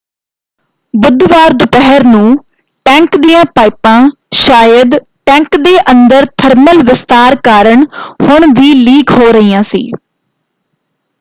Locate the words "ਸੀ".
9.63-9.89